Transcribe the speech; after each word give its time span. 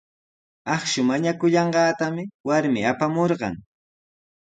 Akshu 0.75 1.01
mañakullanqaatami 1.09 2.23
warmi 2.47 2.81
apamurqan. 2.91 3.55